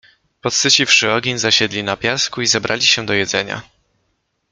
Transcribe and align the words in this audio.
Podsyciwszy 0.41 1.11
ogień 1.11 1.37
zasiedli 1.37 1.83
na 1.83 1.97
piasku 1.97 2.41
i 2.41 2.47
zabrali 2.47 2.81
się 2.85 3.05
do 3.05 3.13
jedzenia. 3.13 3.61